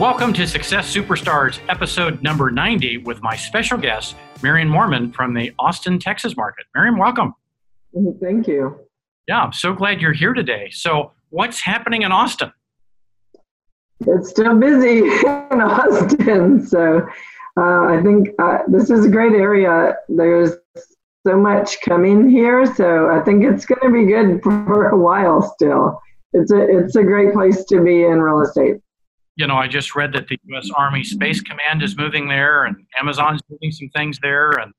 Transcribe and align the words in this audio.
Welcome 0.00 0.32
to 0.32 0.46
Success 0.46 0.96
Superstars, 0.96 1.60
episode 1.68 2.22
number 2.22 2.50
90, 2.50 2.96
with 3.04 3.20
my 3.20 3.36
special 3.36 3.76
guest, 3.76 4.16
Mirriam 4.36 4.70
Moorman 4.70 5.14
from 5.14 5.34
the 5.34 5.52
Austin, 5.58 5.98
Texas 5.98 6.38
market. 6.38 6.64
Mirriam, 6.74 6.98
welcome. 6.98 7.34
Thank 8.18 8.48
you. 8.48 8.80
Yeah, 9.28 9.42
I'm 9.42 9.52
so 9.52 9.74
glad 9.74 10.00
you're 10.00 10.14
here 10.14 10.32
today. 10.32 10.70
So, 10.70 11.12
what's 11.28 11.60
happening 11.60 12.00
in 12.00 12.12
Austin? 12.12 12.50
It's 14.06 14.30
still 14.30 14.58
busy 14.58 15.00
in 15.00 15.60
Austin. 15.60 16.66
So, 16.66 17.06
uh, 17.58 17.84
I 17.84 18.00
think 18.02 18.30
uh, 18.38 18.60
this 18.68 18.88
is 18.88 19.04
a 19.04 19.10
great 19.10 19.34
area. 19.34 19.96
There's 20.08 20.52
so 21.26 21.36
much 21.36 21.78
coming 21.82 22.30
here. 22.30 22.64
So, 22.74 23.10
I 23.10 23.20
think 23.22 23.44
it's 23.44 23.66
going 23.66 23.82
to 23.82 23.92
be 23.92 24.10
good 24.10 24.42
for 24.42 24.88
a 24.88 24.96
while 24.96 25.42
still. 25.42 26.00
It's 26.32 26.52
a, 26.52 26.78
it's 26.78 26.96
a 26.96 27.02
great 27.02 27.34
place 27.34 27.64
to 27.64 27.84
be 27.84 28.04
in 28.04 28.22
real 28.22 28.40
estate. 28.40 28.76
You 29.36 29.46
know, 29.46 29.56
I 29.56 29.68
just 29.68 29.94
read 29.94 30.12
that 30.14 30.28
the 30.28 30.38
U.S. 30.44 30.70
Army 30.76 31.04
Space 31.04 31.40
Command 31.40 31.82
is 31.82 31.96
moving 31.96 32.28
there, 32.28 32.64
and 32.64 32.76
Amazon's 32.98 33.40
doing 33.48 33.72
some 33.72 33.88
things 33.94 34.18
there, 34.22 34.50
and 34.50 34.72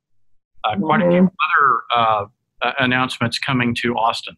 uh, 0.63 0.75
quite 0.77 1.01
mm-hmm. 1.01 1.09
a 1.09 1.11
few 1.11 1.31
other 1.57 1.81
uh, 1.95 2.25
uh, 2.61 2.71
announcements 2.79 3.39
coming 3.39 3.73
to 3.81 3.95
Austin. 3.95 4.35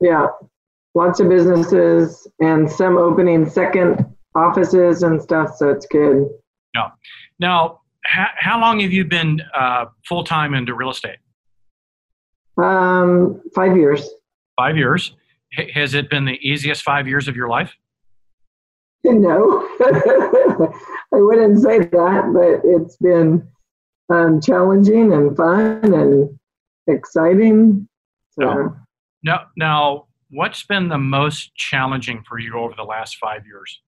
Yeah, 0.00 0.26
lots 0.94 1.20
of 1.20 1.28
businesses 1.28 2.26
and 2.40 2.70
some 2.70 2.96
opening 2.96 3.48
second 3.48 4.06
offices 4.34 5.02
and 5.02 5.20
stuff. 5.22 5.56
So 5.56 5.68
it's 5.68 5.86
good. 5.86 6.28
Yeah. 6.74 6.90
Now, 7.38 7.80
how, 8.04 8.28
how 8.36 8.60
long 8.60 8.80
have 8.80 8.92
you 8.92 9.04
been 9.04 9.40
uh, 9.54 9.86
full 10.08 10.24
time 10.24 10.54
into 10.54 10.74
real 10.74 10.90
estate? 10.90 11.18
Um, 12.56 13.42
five 13.54 13.76
years. 13.76 14.08
Five 14.56 14.76
years. 14.76 15.14
H- 15.58 15.70
has 15.74 15.94
it 15.94 16.10
been 16.10 16.24
the 16.24 16.38
easiest 16.46 16.82
five 16.82 17.06
years 17.06 17.28
of 17.28 17.36
your 17.36 17.48
life? 17.48 17.74
No, 19.10 19.68
I 19.80 21.20
wouldn't 21.20 21.60
say 21.60 21.80
that, 21.80 22.30
but 22.32 22.60
it's 22.64 22.96
been 22.98 23.48
um, 24.08 24.40
challenging 24.40 25.12
and 25.12 25.36
fun 25.36 25.92
and 25.92 26.38
exciting. 26.86 27.88
So. 28.38 28.44
No. 28.44 28.76
Now, 29.24 29.40
now, 29.56 30.06
what's 30.30 30.64
been 30.64 30.88
the 30.88 30.98
most 30.98 31.54
challenging 31.56 32.22
for 32.28 32.38
you 32.38 32.54
over 32.54 32.74
the 32.76 32.84
last 32.84 33.16
five 33.16 33.44
years? 33.44 33.80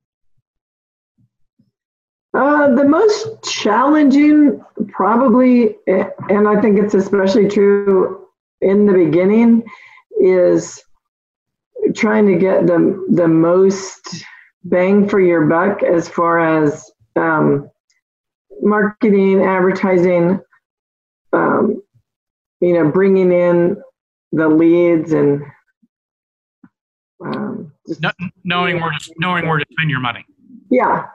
Uh, 2.34 2.74
the 2.74 2.84
most 2.84 3.42
challenging, 3.44 4.60
probably, 4.88 5.76
and 5.86 6.48
I 6.48 6.60
think 6.60 6.78
it's 6.78 6.94
especially 6.94 7.48
true 7.48 8.26
in 8.60 8.86
the 8.86 8.92
beginning, 8.92 9.62
is 10.20 10.82
trying 11.94 12.26
to 12.26 12.36
get 12.36 12.66
the 12.66 13.06
the 13.10 13.28
most 13.28 14.24
bang 14.64 15.08
for 15.08 15.20
your 15.20 15.46
buck 15.46 15.82
as 15.82 16.08
far 16.08 16.40
as 16.40 16.90
um, 17.16 17.70
marketing, 18.60 19.42
advertising, 19.42 20.40
um, 21.32 21.82
you 22.60 22.72
know, 22.72 22.90
bringing 22.90 23.32
in 23.32 23.76
the 24.32 24.48
leads 24.48 25.12
and 25.12 25.42
um, 27.24 27.72
just, 27.86 28.00
knowing 28.44 28.80
where 28.80 28.90
to 28.90 29.14
knowing 29.18 29.46
where 29.46 29.58
to 29.58 29.66
spend 29.72 29.90
your 29.90 30.00
money. 30.00 30.24
Yeah. 30.70 31.06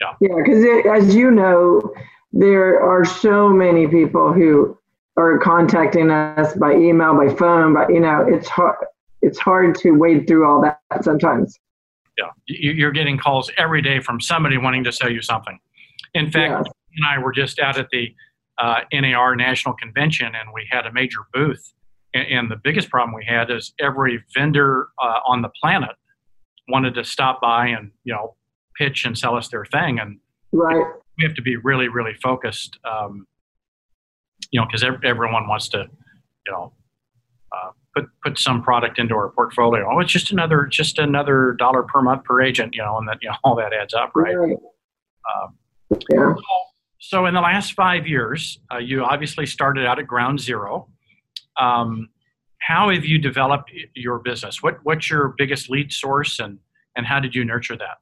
Yeah. 0.00 0.14
Yeah, 0.20 0.34
because 0.36 0.64
as 0.86 1.14
you 1.14 1.30
know, 1.30 1.94
there 2.32 2.80
are 2.80 3.04
so 3.04 3.50
many 3.50 3.86
people 3.86 4.32
who 4.32 4.78
are 5.16 5.38
contacting 5.38 6.10
us 6.10 6.54
by 6.54 6.72
email, 6.74 7.14
by 7.14 7.34
phone, 7.34 7.74
but 7.74 7.92
you 7.92 8.00
know, 8.00 8.24
it's 8.26 8.48
hard. 8.48 8.76
It's 9.22 9.38
hard 9.38 9.74
to 9.80 9.90
wade 9.90 10.26
through 10.26 10.48
all 10.48 10.62
that 10.62 11.04
sometimes. 11.04 11.58
Yeah, 12.20 12.30
you're 12.46 12.92
getting 12.92 13.18
calls 13.18 13.50
every 13.56 13.82
day 13.82 14.00
from 14.00 14.20
somebody 14.20 14.58
wanting 14.58 14.84
to 14.84 14.92
sell 14.92 15.10
you 15.10 15.22
something. 15.22 15.58
In 16.14 16.30
fact, 16.30 16.50
yeah. 16.50 16.72
and 16.96 17.06
I 17.06 17.18
were 17.18 17.32
just 17.32 17.58
out 17.58 17.78
at 17.78 17.88
the 17.90 18.14
uh, 18.58 18.80
NAR 18.92 19.36
National 19.36 19.74
Convention, 19.74 20.26
and 20.26 20.50
we 20.52 20.66
had 20.70 20.86
a 20.86 20.92
major 20.92 21.20
booth. 21.32 21.72
And, 22.12 22.26
and 22.26 22.50
the 22.50 22.56
biggest 22.62 22.90
problem 22.90 23.14
we 23.14 23.24
had 23.24 23.50
is 23.50 23.72
every 23.80 24.22
vendor 24.34 24.88
uh, 25.02 25.20
on 25.26 25.42
the 25.42 25.50
planet 25.60 25.96
wanted 26.68 26.94
to 26.94 27.04
stop 27.04 27.40
by 27.40 27.68
and 27.68 27.90
you 28.04 28.12
know 28.12 28.36
pitch 28.76 29.04
and 29.04 29.16
sell 29.16 29.36
us 29.36 29.48
their 29.48 29.64
thing, 29.64 29.98
and 29.98 30.18
right. 30.52 30.84
we 31.18 31.24
have 31.24 31.34
to 31.34 31.42
be 31.42 31.56
really, 31.56 31.88
really 31.88 32.14
focused. 32.22 32.78
Um, 32.84 33.26
you 34.50 34.60
know, 34.60 34.66
because 34.66 34.82
everyone 35.04 35.46
wants 35.46 35.68
to, 35.68 35.86
you 36.46 36.52
know, 36.52 36.72
uh, 37.52 37.70
put 38.00 38.10
put 38.22 38.38
some 38.38 38.62
product 38.62 38.98
into 38.98 39.14
our 39.14 39.30
portfolio. 39.30 39.88
Oh, 39.90 40.00
it's 40.00 40.12
just 40.12 40.32
another 40.32 40.66
just 40.66 40.98
another 40.98 41.56
dollar 41.58 41.82
per 41.82 42.02
month 42.02 42.24
per 42.24 42.40
agent, 42.40 42.74
you 42.74 42.82
know, 42.82 42.98
and 42.98 43.08
that 43.08 43.18
you 43.22 43.28
know 43.28 43.36
all 43.44 43.56
that 43.56 43.72
adds 43.72 43.94
up, 43.94 44.12
right? 44.14 44.36
right. 44.36 44.56
Um, 45.34 45.56
yeah. 46.10 46.34
So, 46.34 46.42
so, 46.98 47.26
in 47.26 47.34
the 47.34 47.40
last 47.40 47.72
five 47.72 48.06
years, 48.06 48.60
uh, 48.72 48.78
you 48.78 49.04
obviously 49.04 49.46
started 49.46 49.86
out 49.86 49.98
at 49.98 50.06
ground 50.06 50.40
zero. 50.40 50.88
Um, 51.56 52.08
how 52.58 52.90
have 52.90 53.04
you 53.04 53.18
developed 53.18 53.72
your 53.94 54.18
business? 54.18 54.62
What 54.62 54.78
what's 54.82 55.10
your 55.10 55.34
biggest 55.38 55.70
lead 55.70 55.92
source, 55.92 56.38
and 56.38 56.58
and 56.96 57.06
how 57.06 57.20
did 57.20 57.34
you 57.34 57.44
nurture 57.44 57.76
that? 57.76 57.98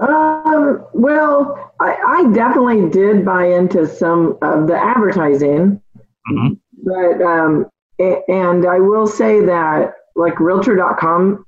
Um, 0.00 0.84
well, 0.92 1.72
I, 1.80 1.96
I, 2.06 2.32
definitely 2.32 2.90
did 2.90 3.24
buy 3.24 3.46
into 3.46 3.86
some 3.86 4.36
of 4.42 4.66
the 4.66 4.76
advertising, 4.76 5.80
mm-hmm. 6.28 6.54
but 6.82 7.22
um, 7.24 7.66
and 7.98 8.66
I 8.66 8.78
will 8.78 9.06
say 9.06 9.40
that 9.44 9.94
like 10.14 10.40
Realtor.com 10.40 11.44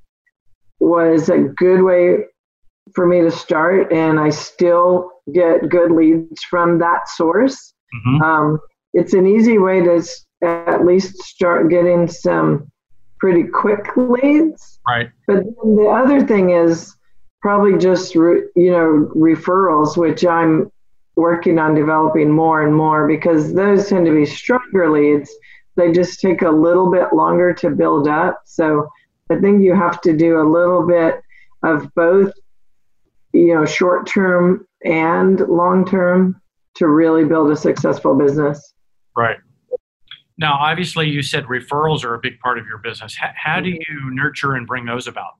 was 0.80 1.28
a 1.28 1.38
good 1.38 1.82
way 1.82 2.18
for 2.94 3.06
me 3.06 3.20
to 3.20 3.30
start, 3.30 3.92
and 3.92 4.18
I 4.18 4.30
still 4.30 5.10
get 5.32 5.68
good 5.68 5.90
leads 5.90 6.42
from 6.44 6.78
that 6.78 7.08
source. 7.08 7.74
Mm-hmm. 7.94 8.22
Um, 8.22 8.60
it's 8.94 9.12
an 9.12 9.26
easy 9.26 9.58
way 9.58 9.82
to 9.82 10.02
at 10.42 10.84
least 10.84 11.16
start 11.18 11.70
getting 11.70 12.08
some 12.08 12.70
pretty 13.18 13.44
quick 13.44 13.96
leads. 13.96 14.80
Right. 14.86 15.10
But 15.26 15.44
the 15.62 15.88
other 15.92 16.26
thing 16.26 16.50
is 16.50 16.94
probably 17.40 17.78
just 17.78 18.14
re, 18.14 18.42
you 18.56 18.70
know 18.70 19.10
referrals, 19.14 19.96
which 19.96 20.24
I'm 20.24 20.70
working 21.16 21.58
on 21.58 21.74
developing 21.74 22.30
more 22.30 22.62
and 22.62 22.74
more 22.74 23.08
because 23.08 23.52
those 23.52 23.88
tend 23.88 24.06
to 24.06 24.14
be 24.14 24.24
stronger 24.24 24.90
leads. 24.90 25.30
They 25.78 25.92
just 25.92 26.20
take 26.20 26.42
a 26.42 26.50
little 26.50 26.90
bit 26.90 27.14
longer 27.14 27.54
to 27.54 27.70
build 27.70 28.06
up. 28.06 28.42
So 28.44 28.90
I 29.30 29.36
think 29.36 29.62
you 29.62 29.74
have 29.74 30.02
to 30.02 30.14
do 30.14 30.40
a 30.40 30.46
little 30.46 30.86
bit 30.86 31.22
of 31.62 31.92
both 31.94 32.32
you 33.32 33.54
know, 33.54 33.64
short 33.64 34.06
term 34.06 34.66
and 34.84 35.40
long 35.40 35.84
term 35.84 36.40
to 36.76 36.88
really 36.88 37.24
build 37.24 37.50
a 37.50 37.56
successful 37.56 38.14
business. 38.14 38.74
Right. 39.16 39.38
Now, 40.38 40.54
obviously, 40.54 41.08
you 41.08 41.22
said 41.22 41.44
referrals 41.46 42.04
are 42.04 42.14
a 42.14 42.18
big 42.18 42.38
part 42.38 42.58
of 42.58 42.66
your 42.66 42.78
business. 42.78 43.16
How, 43.16 43.30
how 43.34 43.60
do 43.60 43.70
you 43.70 44.10
nurture 44.12 44.54
and 44.54 44.66
bring 44.66 44.84
those 44.86 45.08
about? 45.08 45.32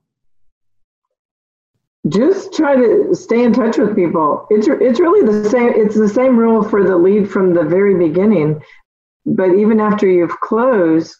Just 2.07 2.53
try 2.53 2.75
to 2.75 3.13
stay 3.13 3.43
in 3.43 3.53
touch 3.53 3.77
with 3.77 3.95
people. 3.95 4.47
It's 4.49 4.67
it's 4.67 4.99
really 4.99 5.25
the 5.25 5.49
same. 5.49 5.73
It's 5.75 5.95
the 5.95 6.07
same 6.07 6.37
rule 6.37 6.63
for 6.63 6.83
the 6.83 6.97
lead 6.97 7.29
from 7.29 7.53
the 7.53 7.63
very 7.63 7.95
beginning. 7.95 8.61
But 9.35 9.55
even 9.55 9.79
after 9.79 10.07
you've 10.07 10.39
closed, 10.39 11.15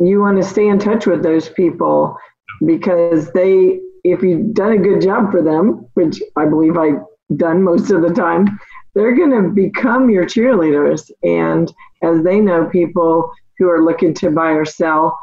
you 0.00 0.20
want 0.20 0.36
to 0.42 0.48
stay 0.48 0.68
in 0.68 0.78
touch 0.78 1.06
with 1.06 1.22
those 1.22 1.48
people 1.48 2.16
because 2.64 3.32
they 3.32 3.80
if 4.04 4.22
you've 4.22 4.52
done 4.52 4.72
a 4.72 4.78
good 4.78 5.00
job 5.00 5.30
for 5.30 5.42
them, 5.42 5.86
which 5.94 6.22
I 6.36 6.44
believe 6.44 6.76
I've 6.76 7.02
done 7.36 7.62
most 7.62 7.90
of 7.90 8.02
the 8.02 8.12
time, 8.12 8.58
they're 8.94 9.16
going 9.16 9.30
to 9.30 9.48
become 9.48 10.10
your 10.10 10.26
cheerleaders. 10.26 11.10
And 11.22 11.72
as 12.02 12.22
they 12.22 12.38
know 12.38 12.66
people 12.66 13.32
who 13.58 13.68
are 13.70 13.82
looking 13.82 14.12
to 14.14 14.30
buy 14.30 14.50
or 14.50 14.66
sell, 14.66 15.18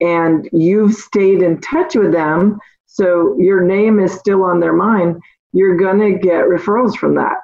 and 0.00 0.48
you've 0.52 0.94
stayed 0.94 1.42
in 1.42 1.60
touch 1.60 1.94
with 1.94 2.12
them, 2.12 2.58
so 2.86 3.36
your 3.38 3.62
name 3.62 4.00
is 4.00 4.12
still 4.12 4.42
on 4.42 4.58
their 4.58 4.72
mind, 4.72 5.20
you're 5.52 5.76
going 5.76 6.00
to 6.00 6.18
get 6.18 6.46
referrals 6.46 6.96
from 6.96 7.14
that. 7.14 7.38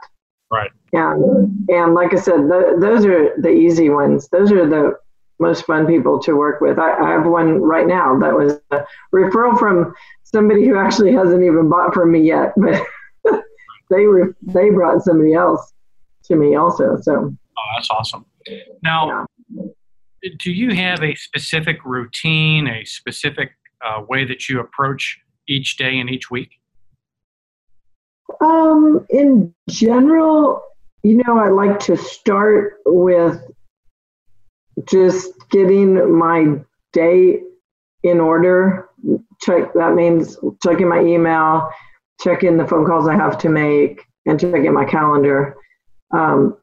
Right. 0.50 0.71
And, 0.93 1.69
and 1.69 1.95
like 1.95 2.15
I 2.15 2.17
said, 2.17 2.49
the, 2.49 2.77
those 2.81 3.05
are 3.05 3.41
the 3.41 3.50
easy 3.50 3.91
ones. 3.91 4.29
Those 4.29 4.50
are 4.50 4.67
the 4.67 4.99
most 5.39 5.67
fun 5.67 5.87
people 5.87 6.19
to 6.21 6.35
work 6.35 6.61
with. 6.61 6.79
I, 6.79 6.97
I, 6.97 7.11
have 7.11 7.27
one 7.27 7.61
right 7.61 7.87
now 7.87 8.19
that 8.19 8.35
was 8.35 8.61
a 8.71 8.85
referral 9.15 9.59
from 9.59 9.95
somebody 10.25 10.67
who 10.67 10.77
actually 10.77 11.12
hasn't 11.12 11.43
even 11.45 11.69
bought 11.69 11.95
from 11.95 12.12
me 12.12 12.21
yet, 12.21 12.53
but 12.56 12.83
they 13.91 14.06
were 14.06 14.35
they 14.43 14.71
brought 14.71 15.03
somebody 15.03 15.35
else 15.35 15.73
to 16.25 16.37
me 16.37 16.56
also. 16.56 16.99
So 17.00 17.12
oh, 17.15 17.62
that's 17.77 17.89
awesome. 17.91 18.25
Now, 18.83 19.27
yeah. 19.50 20.31
do 20.41 20.50
you 20.50 20.75
have 20.75 21.03
a 21.03 21.15
specific 21.15 21.85
routine, 21.85 22.67
a 22.67 22.85
specific 22.85 23.53
uh, 23.85 24.03
way 24.09 24.25
that 24.25 24.49
you 24.49 24.61
approach 24.61 25.21
each 25.47 25.77
day 25.77 25.99
and 25.99 26.11
each 26.11 26.31
week? 26.31 26.57
Um, 28.40 29.06
in 29.10 29.54
general, 29.69 30.62
you 31.02 31.22
know, 31.25 31.38
I 31.38 31.48
like 31.48 31.80
to 31.80 31.96
start 31.96 32.75
with 32.84 33.40
just 34.86 35.32
getting 35.50 36.16
my 36.19 36.58
day 36.92 37.40
in 38.02 38.20
order. 38.20 38.88
Check 39.40 39.72
that 39.75 39.94
means 39.94 40.36
checking 40.62 40.88
my 40.88 41.00
email, 41.00 41.70
checking 42.20 42.56
the 42.56 42.66
phone 42.66 42.86
calls 42.86 43.08
I 43.08 43.14
have 43.14 43.38
to 43.38 43.48
make, 43.48 44.04
and 44.26 44.38
checking 44.38 44.72
my 44.72 44.84
calendar. 44.84 45.56
Um, 46.12 46.56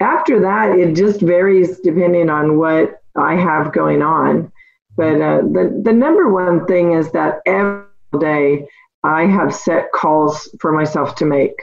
after 0.00 0.40
that, 0.40 0.78
it 0.78 0.94
just 0.94 1.20
varies 1.20 1.80
depending 1.80 2.30
on 2.30 2.58
what 2.58 3.02
I 3.16 3.36
have 3.36 3.72
going 3.72 4.02
on. 4.02 4.50
But 4.96 5.20
uh, 5.20 5.42
the, 5.42 5.80
the 5.84 5.92
number 5.92 6.28
one 6.28 6.66
thing 6.66 6.92
is 6.92 7.10
that 7.12 7.40
every 7.46 7.84
day 8.18 8.66
I 9.02 9.26
have 9.26 9.54
set 9.54 9.92
calls 9.92 10.54
for 10.60 10.72
myself 10.72 11.14
to 11.16 11.24
make. 11.24 11.54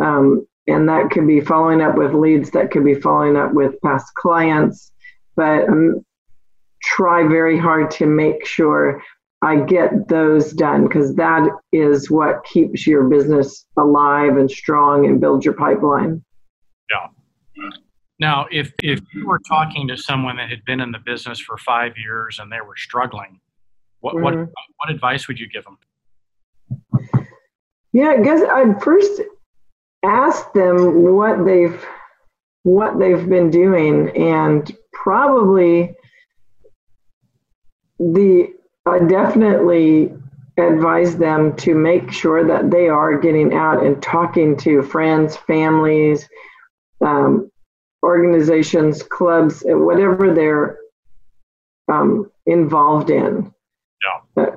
Um, 0.00 0.46
and 0.66 0.88
that 0.88 1.10
could 1.10 1.26
be 1.26 1.40
following 1.40 1.80
up 1.80 1.96
with 1.96 2.14
leads, 2.14 2.50
that 2.50 2.70
could 2.70 2.84
be 2.84 2.94
following 2.94 3.36
up 3.36 3.52
with 3.52 3.80
past 3.82 4.14
clients. 4.14 4.92
But 5.36 5.68
um, 5.68 6.04
try 6.82 7.26
very 7.26 7.58
hard 7.58 7.90
to 7.92 8.06
make 8.06 8.44
sure 8.46 9.02
I 9.42 9.56
get 9.56 10.08
those 10.08 10.52
done 10.52 10.86
because 10.86 11.14
that 11.16 11.48
is 11.72 12.10
what 12.10 12.44
keeps 12.44 12.86
your 12.86 13.04
business 13.04 13.64
alive 13.76 14.36
and 14.36 14.50
strong 14.50 15.06
and 15.06 15.20
builds 15.20 15.44
your 15.44 15.54
pipeline. 15.54 16.22
Yeah. 16.90 17.06
Now, 18.18 18.46
if, 18.50 18.72
if 18.82 19.00
you 19.14 19.26
were 19.26 19.40
talking 19.48 19.88
to 19.88 19.96
someone 19.96 20.36
that 20.36 20.50
had 20.50 20.62
been 20.66 20.80
in 20.80 20.92
the 20.92 20.98
business 20.98 21.40
for 21.40 21.56
five 21.56 21.96
years 21.96 22.38
and 22.38 22.52
they 22.52 22.60
were 22.60 22.76
struggling, 22.76 23.40
what, 24.00 24.14
mm-hmm. 24.14 24.24
what, 24.24 24.34
what 24.34 24.90
advice 24.90 25.26
would 25.26 25.38
you 25.38 25.48
give 25.48 25.64
them? 25.64 25.78
Yeah, 27.92 28.10
I 28.10 28.22
guess 28.22 28.42
I'd 28.42 28.82
first 28.82 29.20
ask 30.04 30.52
them 30.52 31.02
what 31.12 31.44
they've 31.44 31.84
what 32.62 32.98
they've 32.98 33.28
been 33.28 33.50
doing 33.50 34.10
and 34.16 34.76
probably 34.92 35.94
the 37.98 38.52
I 38.86 38.98
definitely 39.00 40.12
advise 40.58 41.16
them 41.16 41.56
to 41.56 41.74
make 41.74 42.10
sure 42.12 42.46
that 42.46 42.70
they 42.70 42.88
are 42.88 43.18
getting 43.18 43.54
out 43.54 43.84
and 43.84 44.02
talking 44.02 44.56
to 44.58 44.82
friends, 44.82 45.36
families, 45.36 46.28
um, 47.04 47.50
organizations, 48.02 49.02
clubs, 49.02 49.62
whatever 49.64 50.34
they're 50.34 50.78
um, 51.92 52.30
involved 52.46 53.10
in. 53.10 53.52
Yeah. 54.36 54.44
Uh, 54.44 54.50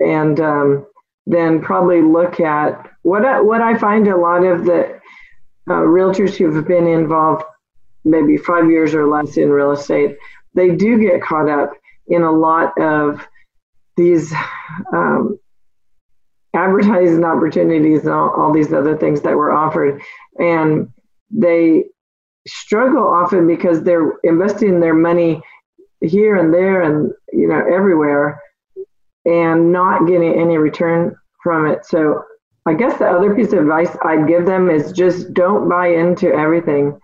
and 0.00 0.40
um, 0.40 0.86
then 1.28 1.60
probably 1.60 2.00
look 2.00 2.40
at 2.40 2.90
what 3.02 3.24
I, 3.24 3.40
what 3.40 3.60
I 3.60 3.76
find 3.78 4.08
a 4.08 4.16
lot 4.16 4.44
of 4.44 4.64
the 4.64 4.98
uh, 5.68 5.82
realtors 5.84 6.34
who've 6.34 6.66
been 6.66 6.86
involved 6.86 7.44
maybe 8.04 8.38
five 8.38 8.70
years 8.70 8.94
or 8.94 9.06
less 9.06 9.36
in 9.36 9.50
real 9.50 9.72
estate, 9.72 10.16
they 10.54 10.74
do 10.74 10.98
get 10.98 11.22
caught 11.22 11.48
up 11.48 11.72
in 12.06 12.22
a 12.22 12.32
lot 12.32 12.72
of 12.80 13.26
these 13.96 14.32
um, 14.94 15.38
advertising 16.54 17.24
opportunities 17.24 18.04
and 18.04 18.12
all, 18.12 18.30
all 18.30 18.52
these 18.52 18.72
other 18.72 18.96
things 18.96 19.20
that 19.20 19.36
were 19.36 19.52
offered. 19.52 20.00
And 20.38 20.90
they 21.30 21.84
struggle 22.46 23.06
often 23.06 23.46
because 23.46 23.82
they're 23.82 24.12
investing 24.24 24.80
their 24.80 24.94
money 24.94 25.42
here 26.00 26.36
and 26.36 26.54
there 26.54 26.80
and 26.80 27.12
you 27.32 27.48
know 27.48 27.58
everywhere 27.58 28.40
and 29.24 29.72
not 29.72 30.06
getting 30.06 30.34
any 30.34 30.56
return 30.56 31.16
from 31.42 31.66
it. 31.66 31.84
So 31.84 32.24
I 32.66 32.74
guess 32.74 32.98
the 32.98 33.08
other 33.08 33.34
piece 33.34 33.52
of 33.52 33.60
advice 33.60 33.96
I'd 34.02 34.28
give 34.28 34.46
them 34.46 34.68
is 34.68 34.92
just 34.92 35.32
don't 35.32 35.68
buy 35.68 35.88
into 35.88 36.32
everything. 36.32 36.98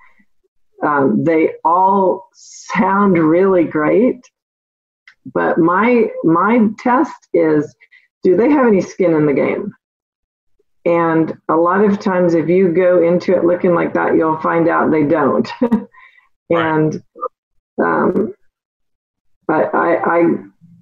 Um, 0.82 1.24
they 1.24 1.54
all 1.64 2.28
sound 2.34 3.16
really 3.16 3.64
great, 3.64 4.20
but 5.32 5.58
my 5.58 6.08
my 6.22 6.68
test 6.78 7.28
is, 7.32 7.74
do 8.22 8.36
they 8.36 8.50
have 8.50 8.66
any 8.66 8.82
skin 8.82 9.14
in 9.14 9.24
the 9.24 9.32
game? 9.32 9.72
And 10.84 11.34
a 11.48 11.56
lot 11.56 11.82
of 11.82 11.98
times, 11.98 12.34
if 12.34 12.48
you 12.48 12.68
go 12.68 13.02
into 13.02 13.34
it 13.34 13.44
looking 13.44 13.74
like 13.74 13.94
that, 13.94 14.16
you'll 14.16 14.40
find 14.40 14.68
out 14.68 14.90
they 14.90 15.04
don't. 15.04 15.48
and 16.50 17.02
um, 17.82 18.34
I, 19.48 19.62
I 19.72 20.22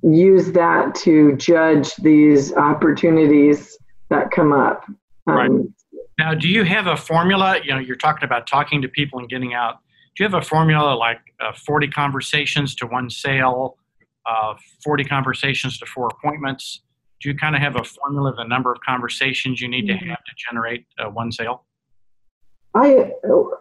use 0.02 0.52
that 0.52 0.94
to 0.96 1.37
judge 1.37 1.94
these 1.96 2.52
opportunities 2.54 3.78
that 4.10 4.31
come 4.31 4.52
up. 4.52 4.84
Um, 5.26 5.34
right. 5.34 5.50
Now, 6.19 6.34
do 6.34 6.49
you 6.49 6.64
have 6.64 6.87
a 6.87 6.96
formula? 6.96 7.58
You 7.62 7.75
know, 7.75 7.78
you're 7.78 7.96
talking 7.96 8.25
about 8.25 8.46
talking 8.46 8.82
to 8.82 8.88
people 8.88 9.19
and 9.19 9.28
getting 9.28 9.54
out. 9.54 9.78
Do 10.14 10.25
you 10.25 10.31
have 10.31 10.40
a 10.40 10.44
formula 10.44 10.94
like 10.94 11.20
uh, 11.40 11.52
40 11.52 11.88
conversations 11.88 12.75
to 12.76 12.87
one 12.87 13.08
sale, 13.08 13.78
uh, 14.26 14.54
40 14.84 15.04
conversations 15.04 15.78
to 15.78 15.87
four 15.87 16.08
appointments? 16.08 16.82
Do 17.20 17.28
you 17.31 17.37
kind 17.37 17.55
of 17.55 17.62
have 17.62 17.76
a 17.76 17.84
formula 17.84 18.31
of 18.31 18.37
the 18.37 18.44
number 18.44 18.72
of 18.72 18.81
conversations 18.81 19.60
you 19.60 19.69
need 19.69 19.87
mm-hmm. 19.87 20.05
to 20.05 20.10
have 20.10 20.19
to 20.19 20.32
generate 20.50 20.87
uh, 20.98 21.08
one 21.08 21.32
sale? 21.32 21.64
I 22.75 23.12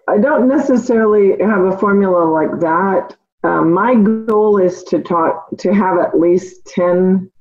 I 0.07 0.17
don't 0.17 0.47
necessarily 0.47 1.37
have 1.41 1.65
a 1.65 1.77
formula 1.77 2.23
like 2.25 2.59
that. 2.61 3.15
Um, 3.43 3.73
my 3.73 3.95
goal 3.95 4.57
is 4.59 4.83
to 4.83 5.01
talk 5.01 5.49
to 5.57 5.73
have 5.73 5.97
at 5.97 6.19
least 6.19 6.65
10 6.67 7.31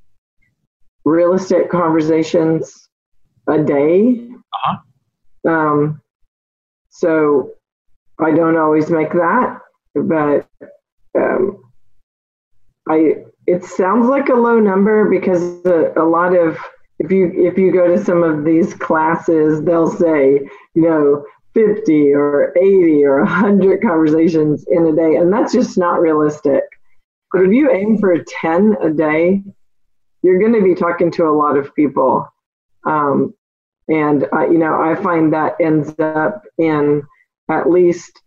real 1.04 1.34
estate 1.34 1.68
conversations 1.70 2.88
a 3.46 3.62
day. 3.62 4.26
Uh-huh. 4.54 5.50
Um, 5.50 6.00
so 6.88 7.52
I 8.18 8.30
don't 8.32 8.56
always 8.56 8.90
make 8.90 9.12
that, 9.12 9.58
but 9.94 10.48
um, 11.14 11.62
I 12.88 13.16
it 13.46 13.64
sounds 13.64 14.06
like 14.08 14.28
a 14.28 14.34
low 14.34 14.60
number 14.60 15.08
because 15.08 15.64
a, 15.64 15.92
a, 15.96 16.04
lot 16.04 16.36
of 16.36 16.58
if 16.98 17.10
you 17.10 17.32
if 17.34 17.56
you 17.56 17.72
go 17.72 17.88
to 17.88 18.02
some 18.04 18.22
of 18.22 18.44
these 18.44 18.74
classes, 18.74 19.62
they'll 19.62 19.90
say 19.90 20.40
you 20.74 20.82
know 20.82 21.24
50 21.54 22.14
or 22.14 22.56
80 22.56 23.04
or 23.04 23.20
100 23.20 23.82
conversations 23.82 24.66
in 24.70 24.86
a 24.86 24.94
day, 24.94 25.16
and 25.16 25.32
that's 25.32 25.52
just 25.52 25.76
not 25.76 26.00
realistic. 26.00 26.62
But 27.32 27.42
if 27.42 27.52
you 27.52 27.70
aim 27.70 27.98
for 27.98 28.16
10 28.18 28.76
a 28.82 28.90
day, 28.90 29.42
you're 30.22 30.38
going 30.38 30.54
to 30.54 30.62
be 30.62 30.74
talking 30.74 31.10
to 31.12 31.24
a 31.28 31.30
lot 31.36 31.56
of 31.56 31.74
people. 31.74 32.28
Um, 32.84 33.34
and, 33.88 34.26
uh, 34.32 34.48
you 34.48 34.58
know, 34.58 34.80
I 34.80 34.94
find 34.94 35.32
that 35.32 35.56
ends 35.60 35.94
up 35.98 36.42
in 36.58 37.02
at 37.50 37.68
least 37.68 38.20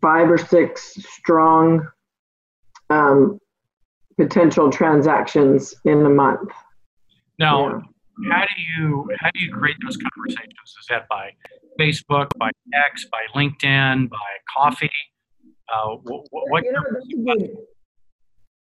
five 0.00 0.30
or 0.30 0.38
six 0.38 0.94
strong 1.16 1.88
um, 2.90 3.40
potential 4.16 4.70
transactions 4.70 5.74
in 5.84 6.04
a 6.04 6.10
month. 6.10 6.50
Now, 7.38 7.68
yeah. 7.68 7.80
How 8.30 8.42
do 8.42 8.62
you 8.76 9.10
how 9.20 9.30
do 9.32 9.40
you 9.40 9.52
create 9.52 9.76
those 9.82 9.96
conversations? 9.96 10.54
Is 10.64 10.86
that 10.90 11.08
by 11.08 11.30
Facebook, 11.78 12.28
by 12.38 12.50
X, 12.74 13.06
by 13.10 13.40
LinkedIn, 13.40 14.08
by 14.10 14.16
coffee? 14.56 14.90
Uh, 15.72 15.96
what, 16.02 16.26
what 16.30 16.64
you 16.64 16.72
know, 16.72 17.36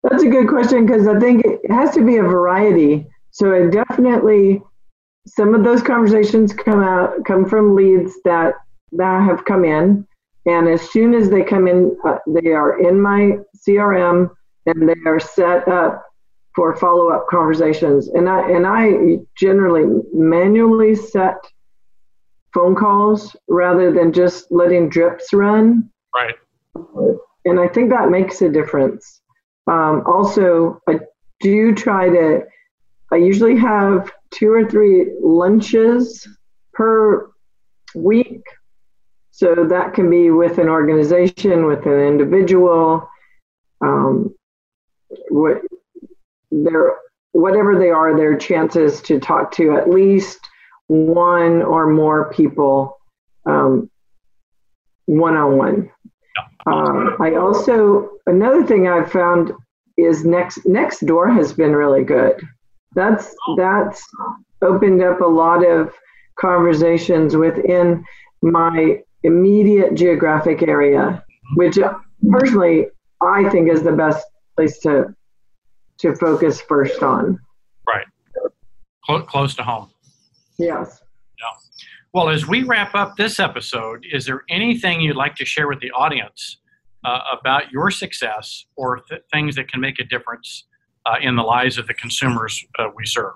that's 0.03 0.23
a 0.23 0.29
good 0.29 0.49
question 0.49 0.87
because 0.87 1.07
I 1.07 1.19
think 1.19 1.45
it 1.45 1.71
has 1.71 1.95
to 1.95 2.05
be 2.05 2.17
a 2.17 2.23
variety. 2.23 3.07
So 3.31 3.53
it 3.53 3.71
definitely 3.71 4.63
some 5.27 5.55
of 5.55 5.65
those 5.65 5.83
conversations 5.83 6.53
come 6.53 6.83
out 6.83 7.25
come 7.25 7.49
from 7.49 7.75
leads 7.75 8.15
that 8.25 8.55
that 8.93 9.23
have 9.23 9.45
come 9.45 9.65
in, 9.65 10.07
and 10.47 10.69
as 10.69 10.91
soon 10.91 11.15
as 11.15 11.31
they 11.31 11.43
come 11.43 11.69
in, 11.69 11.97
uh, 12.05 12.19
they 12.27 12.51
are 12.51 12.81
in 12.81 13.01
my 13.01 13.39
CRM 13.57 14.31
and 14.67 14.89
they 14.89 14.95
are 15.07 15.21
set 15.21 15.69
up 15.69 16.05
for 16.55 16.77
follow 16.77 17.11
up 17.11 17.27
conversations. 17.29 18.09
And 18.09 18.29
I 18.29 18.51
and 18.51 18.67
I 18.67 19.19
generally 19.37 20.03
manually 20.13 20.95
set 20.95 21.37
phone 22.53 22.75
calls 22.75 23.37
rather 23.49 23.93
than 23.93 24.13
just 24.13 24.51
letting 24.51 24.89
drips 24.89 25.33
run. 25.33 25.91
Right. 26.15 26.35
And 27.45 27.61
I 27.61 27.69
think 27.69 27.91
that 27.91 28.11
makes 28.11 28.43
a 28.43 28.49
difference. 28.49 29.23
Um, 29.67 30.03
also, 30.07 30.81
I 30.89 31.01
do 31.41 31.75
try 31.75 32.09
to, 32.09 32.43
I 33.13 33.17
usually 33.17 33.57
have 33.57 34.11
two 34.31 34.53
or 34.53 34.69
three 34.69 35.13
lunches 35.23 36.27
per 36.75 37.31
week. 37.95 38.43
So 39.31 39.67
that 39.69 39.95
can 39.95 40.11
be 40.11 40.31
with 40.31 40.59
an 40.59 40.69
organization, 40.69 41.67
with 41.67 41.87
an 41.87 42.01
individual, 42.01 43.09
um, 43.81 44.35
what 45.31 45.63
their 46.51 46.97
whatever 47.33 47.79
they 47.79 47.91
are, 47.91 48.17
their 48.17 48.37
chances 48.37 49.01
to 49.03 49.21
talk 49.21 49.53
to 49.53 49.77
at 49.77 49.89
least 49.89 50.41
one 50.89 51.63
or 51.63 51.89
more 51.89 52.33
people 52.33 52.99
one 55.11 55.37
on 55.37 55.57
one. 55.57 55.91
Um, 56.67 57.17
I 57.21 57.35
also 57.35 58.11
another 58.27 58.65
thing 58.65 58.89
I've 58.89 59.11
found 59.11 59.53
is 59.97 60.25
next 60.25 60.67
Next 60.67 61.05
Door 61.05 61.31
has 61.33 61.53
been 61.53 61.75
really 61.75 62.05
good. 62.05 62.41
That's 62.95 63.35
that's 63.57 64.03
opened 64.63 65.03
up 65.03 65.21
a 65.21 65.27
lot 65.27 65.67
of 65.67 65.93
conversations 66.39 67.37
within 67.37 68.05
my 68.43 69.03
immediate 69.23 69.95
geographic 69.95 70.63
area, 70.63 71.25
which 71.57 71.79
personally 72.31 72.87
I 73.21 73.49
think 73.51 73.69
is 73.69 73.83
the 73.83 73.93
best 73.93 74.27
place 74.57 74.79
to 74.81 75.15
to 76.01 76.15
focus 76.17 76.61
first 76.61 77.03
on. 77.03 77.39
Right. 77.87 78.07
Clo- 79.05 79.23
close 79.23 79.55
to 79.57 79.63
home. 79.63 79.91
Yes. 80.59 81.01
Well, 82.13 82.29
as 82.29 82.45
we 82.45 82.65
wrap 82.65 82.97
up 82.97 83.17
this 83.17 83.39
episode, 83.39 84.05
is 84.11 84.27
there 84.27 84.43
anything 84.49 85.01
you'd 85.01 85.15
like 85.15 85.37
to 85.37 85.45
share 85.45 85.69
with 85.69 85.79
the 85.79 85.93
audience 85.93 86.59
uh, 87.05 87.21
about 87.39 87.71
your 87.71 87.93
success 87.93 88.65
or 88.77 88.99
th- 89.09 89.23
things 89.33 89.55
that 89.55 89.71
can 89.71 89.81
make 89.81 90.01
a 90.01 90.05
difference 90.05 90.67
uh, 91.07 91.17
in 91.23 91.37
the 91.37 91.43
lives 91.43 91.79
of 91.79 91.87
the 91.87 91.95
consumers 91.95 92.65
uh, 92.81 92.89
we 92.97 93.07
serve? 93.07 93.35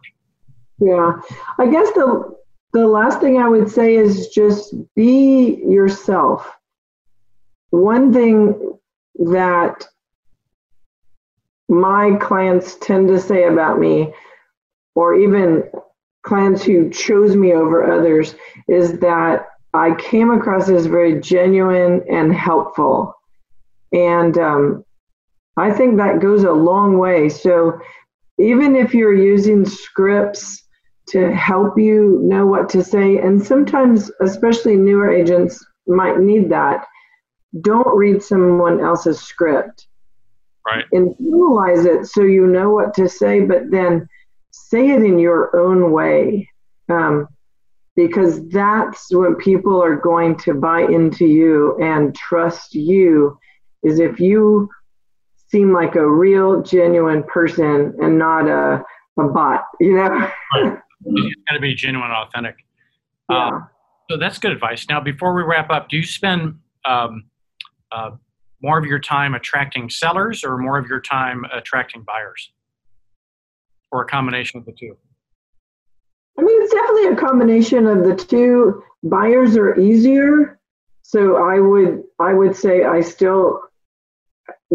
Yeah, 0.80 1.12
I 1.60 1.66
guess 1.68 1.88
the 1.92 2.34
the 2.72 2.88
last 2.88 3.20
thing 3.20 3.38
I 3.38 3.48
would 3.48 3.70
say 3.70 3.94
is 3.94 4.26
just 4.30 4.74
be 4.96 5.62
yourself. 5.68 6.50
One 7.70 8.12
thing 8.12 8.76
that 9.20 9.86
my 11.68 12.16
clients 12.20 12.76
tend 12.76 13.08
to 13.08 13.20
say 13.20 13.44
about 13.44 13.78
me, 13.78 14.12
or 14.94 15.14
even 15.14 15.64
clients 16.22 16.64
who 16.64 16.90
chose 16.90 17.36
me 17.36 17.52
over 17.52 17.90
others 17.92 18.34
is 18.68 18.98
that 19.00 19.46
I 19.74 19.94
came 19.96 20.30
across 20.30 20.68
as 20.68 20.86
very 20.86 21.20
genuine 21.20 22.04
and 22.08 22.32
helpful. 22.32 23.14
And 23.92 24.38
um, 24.38 24.84
I 25.56 25.72
think 25.72 25.96
that 25.96 26.20
goes 26.20 26.44
a 26.44 26.52
long 26.52 26.98
way. 26.98 27.28
So 27.28 27.78
even 28.38 28.76
if 28.76 28.94
you're 28.94 29.14
using 29.14 29.64
scripts 29.64 30.62
to 31.08 31.32
help 31.32 31.78
you 31.78 32.20
know 32.22 32.46
what 32.46 32.68
to 32.70 32.82
say, 32.82 33.18
and 33.18 33.44
sometimes, 33.44 34.10
especially 34.20 34.76
newer 34.76 35.10
agents, 35.10 35.64
might 35.86 36.18
need 36.18 36.48
that, 36.50 36.86
don't 37.60 37.96
read 37.96 38.22
someone 38.22 38.80
else's 38.80 39.20
script. 39.20 39.86
Right. 40.66 40.84
Internalize 40.94 41.84
it 41.84 42.06
so 42.06 42.22
you 42.22 42.46
know 42.46 42.70
what 42.70 42.94
to 42.94 43.08
say, 43.08 43.40
but 43.40 43.70
then 43.70 44.08
say 44.50 44.90
it 44.90 45.02
in 45.02 45.18
your 45.18 45.54
own 45.56 45.92
way 45.92 46.48
um, 46.88 47.28
because 47.96 48.46
that's 48.48 49.12
when 49.12 49.34
people 49.36 49.82
are 49.82 49.96
going 49.96 50.36
to 50.36 50.54
buy 50.54 50.82
into 50.82 51.26
you 51.26 51.76
and 51.80 52.14
trust 52.14 52.74
you 52.74 53.38
is 53.82 53.98
if 53.98 54.18
you 54.18 54.68
seem 55.48 55.72
like 55.72 55.94
a 55.94 56.08
real 56.08 56.62
genuine 56.62 57.22
person 57.24 57.94
and 58.00 58.18
not 58.18 58.48
a, 58.48 58.82
a 59.18 59.28
bot 59.28 59.64
you 59.80 59.94
know 59.94 60.08
right. 60.08 60.78
it's 61.04 61.40
got 61.48 61.54
to 61.54 61.60
be 61.60 61.74
genuine 61.74 62.10
and 62.10 62.26
authentic 62.28 62.56
yeah. 63.30 63.48
Um, 63.48 63.68
so 64.10 64.16
that's 64.16 64.38
good 64.38 64.52
advice 64.52 64.86
now 64.88 65.00
before 65.00 65.34
we 65.34 65.42
wrap 65.42 65.70
up 65.70 65.88
do 65.88 65.96
you 65.96 66.02
spend 66.04 66.58
um, 66.84 67.24
uh, 67.92 68.10
more 68.64 68.78
of 68.78 68.86
your 68.86 68.98
time 68.98 69.34
attracting 69.34 69.90
sellers 69.90 70.42
or 70.42 70.56
more 70.56 70.78
of 70.78 70.86
your 70.86 71.00
time 71.00 71.44
attracting 71.52 72.02
buyers 72.02 72.50
or 73.92 74.02
a 74.02 74.06
combination 74.06 74.58
of 74.58 74.64
the 74.64 74.72
two? 74.72 74.96
I 76.38 76.42
mean, 76.42 76.62
it's 76.62 76.72
definitely 76.72 77.08
a 77.08 77.16
combination 77.16 77.86
of 77.86 78.04
the 78.04 78.16
two. 78.16 78.82
Buyers 79.02 79.56
are 79.56 79.78
easier, 79.78 80.58
so 81.02 81.36
I 81.36 81.60
would 81.60 82.02
I 82.18 82.32
would 82.32 82.56
say 82.56 82.84
I 82.84 83.02
still 83.02 83.60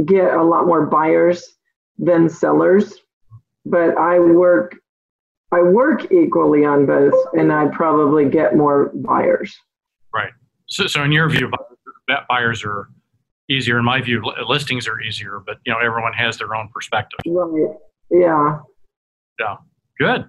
get 0.05 0.35
a 0.35 0.43
lot 0.43 0.67
more 0.67 0.85
buyers 0.85 1.57
than 1.97 2.29
sellers, 2.29 2.93
but 3.65 3.97
I 3.97 4.19
work 4.19 4.77
I 5.51 5.63
work 5.63 6.11
equally 6.11 6.63
on 6.63 6.85
both, 6.85 7.15
and 7.33 7.51
I 7.51 7.67
probably 7.69 8.29
get 8.29 8.55
more 8.55 8.91
buyers. 8.93 9.57
Right. 10.13 10.31
So, 10.67 10.85
so 10.85 11.03
in 11.03 11.11
your 11.11 11.27
view, 11.27 11.51
buyers 12.29 12.63
are 12.63 12.89
easier. 13.49 13.79
In 13.79 13.85
my 13.85 14.01
view, 14.01 14.23
listings 14.47 14.87
are 14.87 15.01
easier, 15.01 15.41
but 15.45 15.57
you 15.65 15.73
know 15.73 15.79
everyone 15.79 16.13
has 16.13 16.37
their 16.37 16.55
own 16.55 16.69
perspective. 16.73 17.19
Right. 17.25 17.75
Yeah. 18.11 18.59
Yeah. 19.39 19.55
Good. 19.99 20.25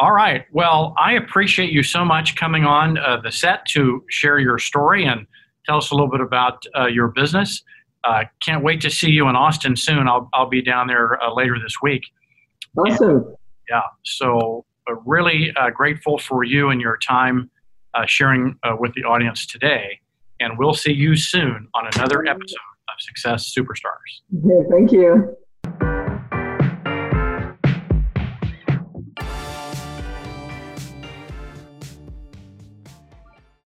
All 0.00 0.12
right. 0.12 0.44
Well, 0.52 0.94
I 0.96 1.14
appreciate 1.14 1.72
you 1.72 1.82
so 1.82 2.04
much 2.04 2.36
coming 2.36 2.64
on 2.64 2.98
uh, 2.98 3.16
the 3.20 3.32
set 3.32 3.66
to 3.66 4.04
share 4.08 4.38
your 4.38 4.58
story 4.58 5.04
and 5.04 5.26
tell 5.66 5.78
us 5.78 5.90
a 5.90 5.94
little 5.94 6.10
bit 6.10 6.20
about 6.20 6.64
uh, 6.76 6.86
your 6.86 7.08
business. 7.08 7.62
Uh, 8.04 8.24
can't 8.40 8.62
wait 8.62 8.80
to 8.82 8.90
see 8.90 9.10
you 9.10 9.28
in 9.28 9.34
Austin 9.34 9.74
soon. 9.74 10.06
I'll, 10.06 10.28
I'll 10.32 10.48
be 10.48 10.62
down 10.62 10.86
there 10.86 11.20
uh, 11.20 11.34
later 11.34 11.56
this 11.60 11.74
week. 11.82 12.04
Awesome. 12.76 13.08
And, 13.10 13.24
yeah. 13.68 13.82
So, 14.04 14.64
uh, 14.88 14.94
really 15.04 15.52
uh, 15.56 15.70
grateful 15.70 16.16
for 16.18 16.44
you 16.44 16.70
and 16.70 16.80
your 16.80 16.96
time 16.96 17.50
sharing 18.06 18.54
with 18.78 18.94
the 18.94 19.02
audience 19.02 19.44
today. 19.44 19.98
And 20.40 20.58
we'll 20.58 20.74
see 20.74 20.92
you 20.92 21.16
soon 21.16 21.68
on 21.74 21.88
another 21.94 22.26
episode 22.26 22.56
of 22.88 23.00
Success 23.00 23.52
Superstars. 23.56 24.22
Yeah, 24.30 24.62
thank 24.70 24.92
you. 24.92 25.36